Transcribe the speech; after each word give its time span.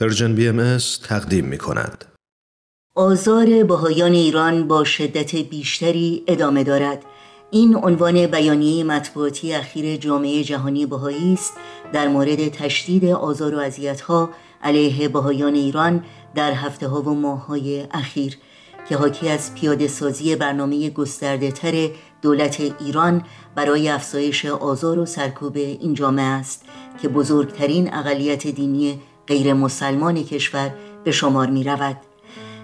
Persian 0.00 0.34
BMS 0.34 0.78
تقدیم 1.08 1.44
می 1.44 1.58
کند. 1.58 2.04
آزار 2.94 3.62
بهایان 3.64 4.12
ایران 4.12 4.68
با 4.68 4.84
شدت 4.84 5.36
بیشتری 5.36 6.24
ادامه 6.26 6.64
دارد. 6.64 7.04
این 7.50 7.76
عنوان 7.76 8.26
بیانیه 8.26 8.84
مطبوعاتی 8.84 9.54
اخیر 9.54 9.96
جامعه 9.96 10.44
جهانی 10.44 10.86
بهایی 10.86 11.32
است 11.32 11.52
در 11.92 12.08
مورد 12.08 12.48
تشدید 12.48 13.04
آزار 13.04 13.54
و 13.54 13.70
ها 14.08 14.30
علیه 14.62 15.08
بهایان 15.08 15.54
ایران 15.54 16.04
در 16.34 16.52
هفته 16.52 16.88
ها 16.88 17.02
و 17.02 17.14
ماه 17.14 17.46
های 17.46 17.86
اخیر 17.90 18.36
که 18.88 18.96
حاکی 18.96 19.28
از 19.28 19.54
پیاده 19.54 19.88
سازی 19.88 20.36
برنامه 20.36 20.90
گسترده 20.90 21.50
تر 21.50 21.90
دولت 22.22 22.60
ایران 22.60 23.24
برای 23.54 23.88
افزایش 23.88 24.46
آزار 24.46 24.98
و 24.98 25.06
سرکوب 25.06 25.56
این 25.56 25.94
جامعه 25.94 26.24
است 26.24 26.64
که 27.02 27.08
بزرگترین 27.08 27.94
اقلیت 27.94 28.46
دینی 28.46 29.00
غیر 29.28 29.52
مسلمان 29.52 30.24
کشور 30.24 30.74
به 31.04 31.12
شمار 31.12 31.46
می 31.46 31.64
رود. 31.64 31.96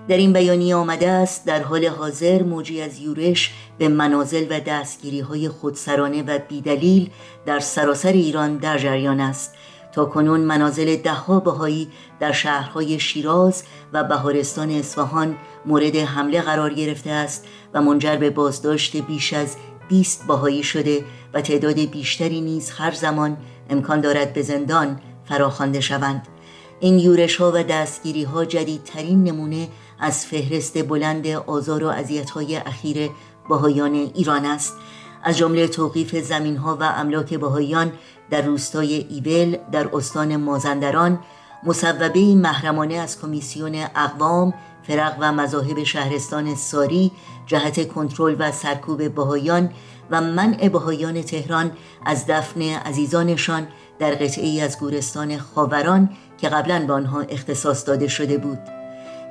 در 0.09 0.17
این 0.17 0.33
بیانیه 0.33 0.77
آمده 0.77 1.09
است 1.09 1.47
در 1.47 1.63
حال 1.63 1.87
حاضر 1.87 2.43
موجی 2.43 2.81
از 2.81 2.99
یورش 2.99 3.53
به 3.79 3.89
منازل 3.89 4.47
و 4.51 4.61
دستگیری 4.61 5.21
های 5.21 5.49
خودسرانه 5.49 6.23
و 6.23 6.39
بیدلیل 6.49 7.11
در 7.47 7.61
سراسر 7.61 8.13
ایران 8.13 8.57
در 8.57 8.79
جریان 8.79 9.21
است 9.21 9.55
تا 9.93 10.05
کنون 10.05 10.41
منازل 10.41 10.97
دهها 10.97 11.41
بهایی 11.41 11.89
در 12.21 12.33
شهرهای 12.33 13.01
شیراز 13.01 13.63
و 13.93 14.05
بهارستان 14.05 14.71
اصفهان 14.71 15.37
مورد 15.67 15.97
حمله 15.97 16.41
قرار 16.41 16.75
گرفته 16.75 17.11
است 17.11 17.45
و 17.75 17.83
منجر 17.83 18.17
به 18.17 18.31
بازداشت 18.31 18.97
بیش 18.97 19.33
از 19.33 19.57
20 19.89 20.27
بهایی 20.27 20.63
شده 20.63 21.05
و 21.35 21.41
تعداد 21.41 21.81
بیشتری 21.81 22.41
نیز 22.41 22.71
هر 22.71 22.91
زمان 22.91 23.37
امکان 23.71 24.01
دارد 24.01 24.33
به 24.33 24.43
زندان 24.43 25.01
فراخوانده 25.25 25.81
شوند 25.81 26.29
این 26.81 26.99
یورش 26.99 27.37
ها 27.37 27.53
و 27.55 27.63
دستگیری 27.63 28.25
ها 28.25 28.45
جدیدترین 28.45 29.25
نمونه 29.25 29.69
از 30.01 30.27
فهرست 30.27 30.89
بلند 30.89 31.27
آزار 31.27 31.85
و 31.85 31.89
اذیت 31.89 32.31
های 32.31 32.57
اخیر 32.57 33.11
بهایان 33.49 33.95
ایران 33.95 34.45
است. 34.45 34.75
از 35.23 35.37
جمله 35.39 35.69
توقیف 35.69 36.17
زمین 36.17 36.57
ها 36.57 36.77
و 36.81 36.83
املاک 36.83 37.35
بهایان 37.35 37.93
در 38.31 38.43
روستای 38.43 38.95
ایول 38.95 39.57
در 39.73 39.89
استان 39.93 40.37
مازندران 40.37 41.19
مصوبه 41.65 42.35
محرمانه 42.35 42.95
از 42.95 43.21
کمیسیون 43.21 43.75
اقوام 43.97 44.55
فرق 44.83 45.17
و 45.21 45.33
مذاهب 45.33 45.85
شهرستان 45.85 46.55
ساری 46.55 47.13
جهت 47.47 47.89
کنترل 47.89 48.37
و 48.39 48.53
سرکوب 48.53 49.15
بهایان 49.15 49.71
و 50.11 50.21
منع 50.21 50.69
بهایان 50.69 51.23
تهران 51.23 51.71
از 52.07 52.27
دفن 52.27 52.63
عزیزانشان 52.63 53.67
در 53.99 54.15
قطعی 54.15 54.61
از 54.61 54.79
گورستان 54.79 55.39
خاوران 55.39 56.11
که 56.39 56.49
قبلا 56.49 56.87
به 56.87 56.93
آنها 56.93 57.21
اختصاص 57.21 57.87
داده 57.89 58.09
شده 58.09 58.39
بود. 58.39 58.59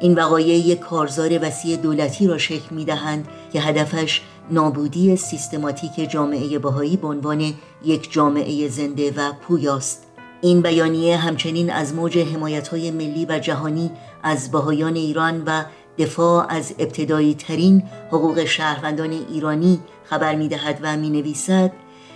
این 0.02 0.16
وقایع 0.16 0.56
یک 0.58 0.80
کارزار 0.80 1.47
وسیع 1.47 1.78
دولتی 1.78 2.28
را 2.28 2.38
شکل 2.38 2.75
می 2.75 2.86
دهند 2.86 3.28
که 3.53 3.61
هدفش 3.61 4.22
نابودی 4.52 5.16
سیستماتیک 5.16 6.11
جامعه 6.11 6.59
بهایی 6.59 6.97
به 6.97 7.08
عنوان 7.08 7.53
یک 7.86 8.11
جامعه 8.11 8.67
زنده 8.67 9.11
و 9.11 9.34
پویاست. 9.41 10.03
این 10.41 10.61
بیانیه 10.61 11.17
همچنین 11.17 11.72
از 11.72 11.94
موج 11.94 12.17
حمایت 12.17 12.67
های 12.67 12.91
ملی 12.91 13.25
و 13.30 13.39
جهانی 13.39 13.91
از 14.23 14.52
بهایان 14.52 14.95
ایران 14.95 15.44
و 15.45 15.64
دفاع 15.97 16.45
از 16.50 16.73
ابتدایی 16.80 17.36
ترین 17.36 17.84
حقوق 18.08 18.45
شهروندان 18.45 19.11
ایرانی 19.11 19.80
خبر 20.03 20.36
می 20.36 20.47
دهد 20.47 20.80
و 20.81 20.97
می 20.97 21.09
نویسد 21.09 21.72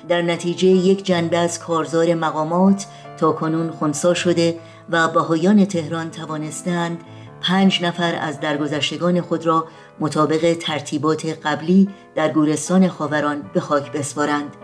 در 0.10 0.22
نتیجه 0.22 0.68
یک 0.68 1.06
جنبه 1.06 1.38
از 1.38 1.60
کارزار 1.60 2.14
مقامات 2.14 2.86
تا 3.18 3.32
کنون 3.32 3.72
خونسا 3.72 4.14
شده 4.14 4.60
و 4.90 5.08
بهایان 5.08 5.66
تهران 5.66 6.12
توانستند 6.12 7.04
پنج 7.42 7.84
نفر 7.84 8.16
از 8.22 8.40
درگذشتگان 8.40 9.22
خود 9.22 9.46
را 9.46 9.68
مطابق 10.00 10.54
ترتیبات 10.54 11.38
قبلی 11.44 11.90
در 12.16 12.30
گورستان 12.30 12.88
خاوران 12.88 13.50
به 13.54 13.60
خاک 13.60 13.92
بسپارند. 13.92 14.56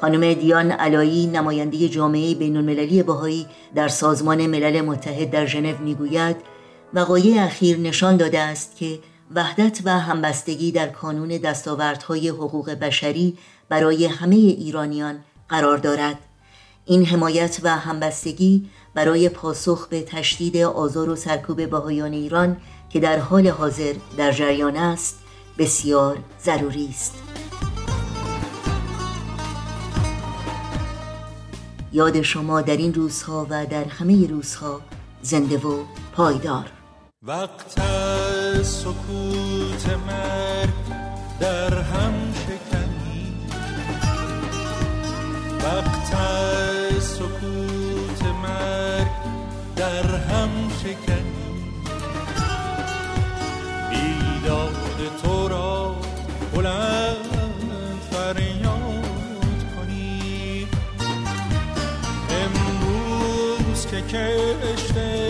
خانم 0.00 0.32
دیان 0.34 0.70
علایی 0.70 1.26
نماینده 1.26 1.88
جامعه 1.88 2.34
بین 2.34 2.56
المللی 2.56 3.02
بهایی 3.02 3.46
در 3.74 3.88
سازمان 3.88 4.46
ملل 4.46 4.80
متحد 4.80 5.30
در 5.30 5.46
ژنو 5.46 5.78
می‌گوید 5.78 6.36
وقایع 6.94 7.44
اخیر 7.44 7.78
نشان 7.78 8.16
داده 8.16 8.40
است 8.40 8.76
که 8.76 8.98
وحدت 9.30 9.80
و 9.84 9.98
همبستگی 9.98 10.72
در 10.72 10.88
کانون 10.88 11.28
دستاوردهای 11.28 12.28
حقوق 12.28 12.70
بشری 12.70 13.38
برای 13.68 14.06
همه 14.06 14.36
ایرانیان 14.36 15.18
قرار 15.48 15.78
دارد. 15.78 16.18
این 16.84 17.04
حمایت 17.04 17.60
و 17.62 17.78
همبستگی 17.78 18.70
برای 18.94 19.28
پاسخ 19.28 19.88
به 19.88 20.02
تشدید 20.02 20.56
آزار 20.56 21.08
و 21.08 21.16
سرکوب 21.16 21.70
بهایان 21.70 22.12
ایران 22.12 22.56
که 22.90 23.00
در 23.00 23.18
حال 23.18 23.48
حاضر 23.48 23.94
در 24.16 24.32
جریان 24.32 24.76
است 24.76 25.18
بسیار 25.58 26.18
ضروری 26.44 26.88
است. 26.88 27.14
یاد 31.92 32.22
شما 32.22 32.60
در 32.60 32.76
این 32.76 32.94
روزها 32.94 33.46
و 33.50 33.66
در 33.66 33.84
همه 33.84 34.26
روزها 34.26 34.80
زنده 35.22 35.58
و 35.58 35.84
پایدار. 36.12 36.83
وقت 37.26 37.80
سکوت 38.62 39.88
مرگ 40.06 40.68
در 41.40 41.78
هم 41.78 42.12
شکنی. 42.32 43.36
وقت 45.64 46.14
سکوت 47.00 48.22
مرگ 48.42 49.10
در 49.76 50.16
هم 50.16 50.48
شکنی. 50.82 51.72
بیداد 53.90 55.20
تو 55.22 55.48
را 55.48 55.96
بلند 56.54 58.00
فریاد 58.10 59.64
کنی. 59.76 60.68
امروز 62.30 63.86
که 63.86 64.00
کشته 64.00 65.23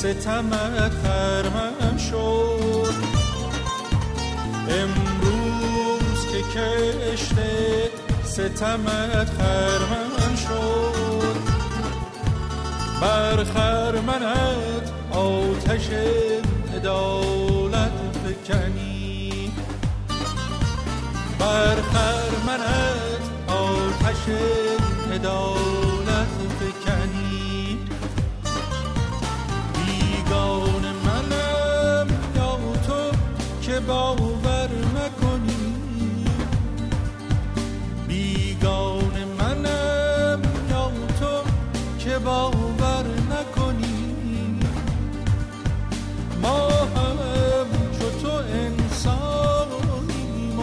ستمت 0.00 0.92
خرمم 1.02 1.96
شد. 2.10 2.94
امروز 4.68 6.26
که 6.32 6.60
کشته 6.60 7.90
ستمت 8.24 9.28
خرمن 9.38 10.36
شد. 10.36 11.36
بر 13.00 13.44
خرمنت 13.44 14.90
آتش 15.12 15.88
عدالت 16.76 17.92
فکنی. 18.24 19.52
بر 21.38 21.76
خرمنت 21.92 23.22
آتش 23.48 24.22
عدالت 25.12 25.59
باور 33.86 34.70
مکنی 34.94 35.74
بیگان 38.08 39.14
منم 39.38 40.40
یا 40.70 40.90
تو 41.20 41.34
که 41.98 42.18
باور 42.18 43.04
نکنی؟ 43.30 44.60
ما 46.42 46.68
هم 46.68 47.18
چو 47.98 48.06
تو 48.22 48.32
انسانیم 48.52 50.58
و 50.58 50.60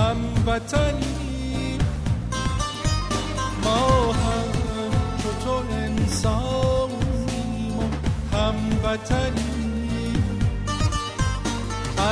هموطنیم 0.00 1.80
ما 3.64 4.12
هم 4.12 4.48
چو 5.22 5.30
تو 5.44 5.54
انسانیم 5.74 7.76
و 7.78 7.80
هموطنیم 8.36 9.43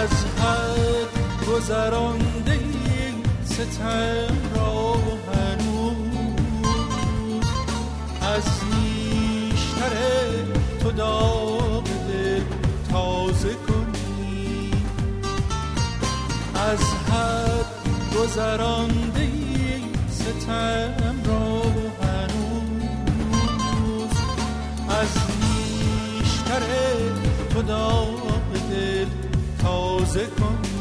از 0.02 0.24
حد 0.24 1.46
گذرانده 1.48 2.60
ستم 3.44 4.36
را 4.56 4.94
هنوز. 5.34 6.66
از 8.22 8.44
نیشتر 8.74 9.94
تو 10.80 10.90
داغ 10.90 11.84
دل 11.84 12.42
تازه 12.90 13.54
کنی. 13.54 14.70
از 16.54 16.80
حد 16.80 17.66
گذرانده 18.18 19.28
ستم 20.10 21.22
را 21.26 21.62
هنوز. 22.02 23.30
از 24.88 25.12
نیشتر 25.40 26.62
تو 27.54 27.62
داغ 27.62 28.31
تازه 30.12 30.26
کنی 30.26 30.71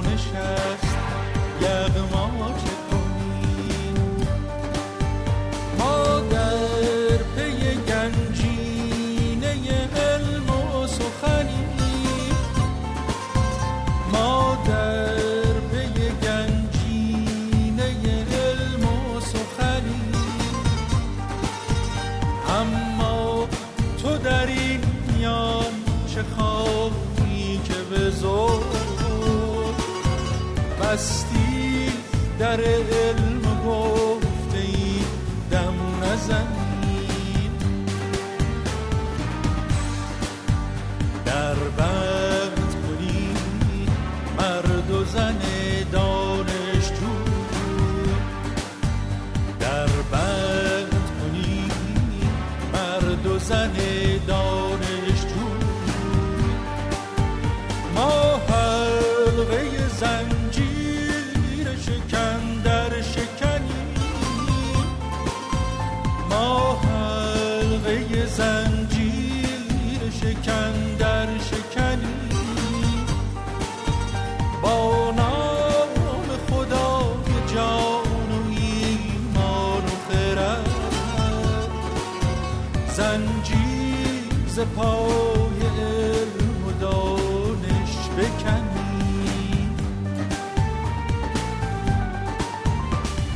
نشست 0.00 0.96
یغما 1.60 2.52
که 2.64 2.75
بستی 30.86 31.92
در 32.38 32.60
علم 32.60 33.42
گفته 33.66 34.58
ای 34.58 34.98
دم 35.50 35.74
نزنی 36.02 36.75
زنجیر 83.16 84.46
ز 84.46 84.58
پای 84.60 85.60
علم 85.78 86.66
و 86.66 86.72
دانش 86.80 88.08
بکنی. 88.18 89.70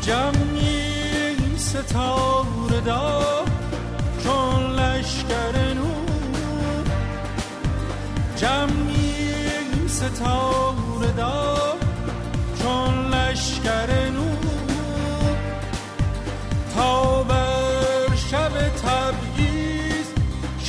جمعی 0.00 1.56
ستاره 1.56 2.81
دار 2.85 3.44
چون 4.25 4.62
لشکر 4.73 5.75
نور. 5.75 6.87
جمعی 8.37 9.88
ستاره 9.88 10.60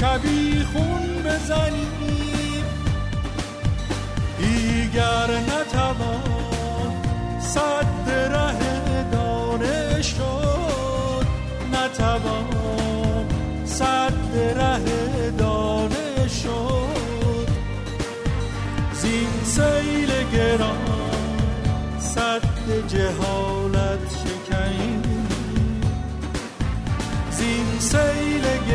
شبی 0.02 0.66
خون 0.74 1.24
بزنیم 1.26 2.66
دیگر 4.38 5.30
نتوان 5.40 6.22
صد 7.40 8.10
ره 8.10 9.04
دانش 9.12 10.08
شد 10.08 11.26
نتوان 11.74 13.26
صد 13.66 14.36
ره 14.58 15.32
دانش 15.38 16.44
شد 16.44 17.48
زین 18.94 19.44
سیل 19.44 20.12
گران 20.34 20.78
صد 22.00 22.88
جهالت 22.88 24.10
شکنیم 24.24 25.04
زین 27.32 27.80
سیل 27.80 28.42
گران 28.42 28.71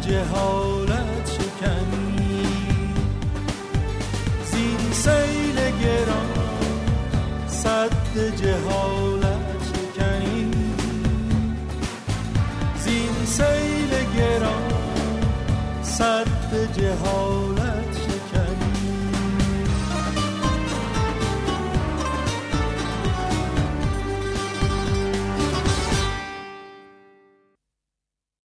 جهالت 0.00 1.30
شکنیم 1.30 2.94
زین 4.44 4.92
سیل 4.92 5.56
گران 5.82 6.30
صد 7.48 8.36
جهالت 8.36 9.60
شکنیم 9.70 10.76
زین 12.78 13.26
سیل 13.26 13.92
گران 14.16 14.72
صد 15.82 16.72
جهالت 16.76 17.59